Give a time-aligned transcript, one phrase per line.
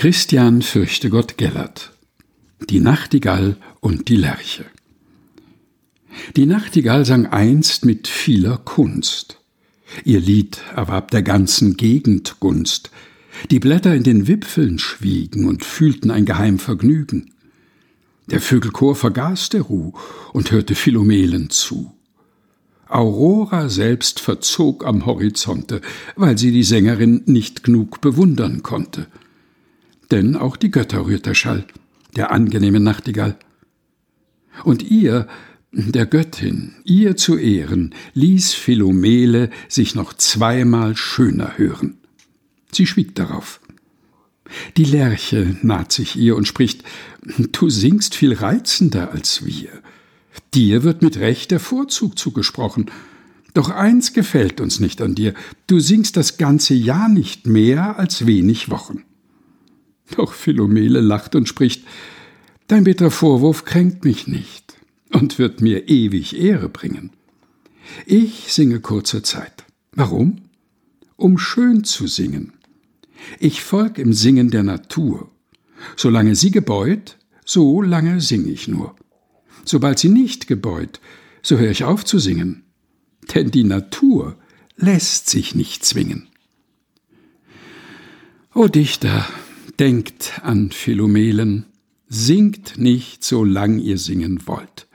[0.00, 1.90] Christian Fürchtegott Gellert
[2.70, 4.64] Die Nachtigall und die Lerche
[6.36, 9.40] Die Nachtigall sang einst mit vieler Kunst.
[10.04, 12.92] Ihr Lied erwarb der ganzen Gegend Gunst.
[13.50, 17.32] Die Blätter in den Wipfeln schwiegen und fühlten ein geheim Vergnügen.
[18.30, 19.94] Der Vögelchor vergaß der Ruh
[20.32, 21.92] und hörte Philomelen zu.
[22.86, 25.80] Aurora selbst verzog am Horizonte,
[26.14, 29.08] weil sie die Sängerin nicht genug bewundern konnte
[30.10, 31.66] denn auch die Götter rührt der Schall,
[32.16, 33.38] der angenehme Nachtigall.
[34.64, 35.28] Und ihr,
[35.72, 41.98] der Göttin, ihr zu Ehren, ließ Philomele sich noch zweimal schöner hören.
[42.72, 43.60] Sie schwieg darauf.
[44.76, 46.84] Die Lerche naht sich ihr und spricht,
[47.52, 49.68] du singst viel reizender als wir.
[50.54, 52.90] Dir wird mit Recht der Vorzug zugesprochen.
[53.52, 55.34] Doch eins gefällt uns nicht an dir,
[55.66, 59.04] du singst das ganze Jahr nicht mehr als wenig Wochen.
[60.16, 61.84] Doch Philomele lacht und spricht
[62.66, 64.74] Dein bitterer Vorwurf kränkt mich nicht
[65.10, 67.10] und wird mir ewig Ehre bringen.
[68.04, 69.64] Ich singe kurze Zeit.
[69.92, 70.42] Warum?
[71.16, 72.52] Um schön zu singen.
[73.40, 75.30] Ich folg im Singen der Natur.
[75.96, 78.94] Solange sie gebeut, so lange sing ich nur.
[79.64, 81.00] Sobald sie nicht gebeut,
[81.42, 82.64] so höre ich auf zu singen.
[83.34, 84.36] Denn die Natur
[84.76, 86.28] lässt sich nicht zwingen.
[88.54, 89.26] O Dichter,
[89.78, 91.66] Denkt an Philomelen,
[92.08, 94.88] singt nicht, solang ihr singen wollt.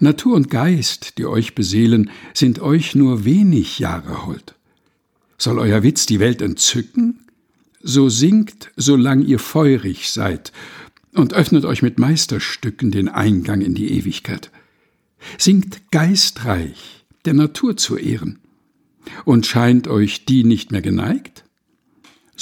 [0.00, 4.56] Natur und Geist, die euch beseelen, sind euch nur wenig Jahre hold.
[5.38, 7.20] Soll euer Witz die Welt entzücken?
[7.80, 10.52] So singt, solang ihr feurig seid,
[11.12, 14.50] und öffnet euch mit Meisterstücken den Eingang in die Ewigkeit.
[15.38, 18.40] Singt geistreich, der Natur zu ehren.
[19.24, 21.44] Und scheint euch die nicht mehr geneigt?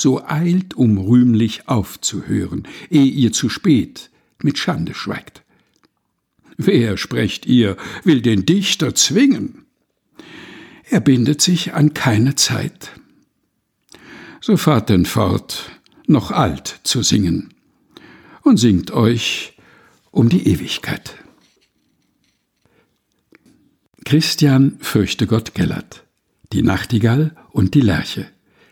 [0.00, 4.10] So eilt, um rühmlich aufzuhören, ehe ihr zu spät
[4.42, 5.42] mit Schande schweigt.
[6.56, 9.66] Wer, sprecht ihr, will den Dichter zwingen?
[10.88, 12.90] Er bindet sich an keine Zeit.
[14.40, 15.70] So fahrt denn fort,
[16.06, 17.54] noch alt zu singen,
[18.42, 19.56] und singt euch
[20.10, 21.14] um die Ewigkeit.
[24.04, 26.04] Christian Fürchtegott Gellert
[26.52, 28.26] Die Nachtigall und die Lerche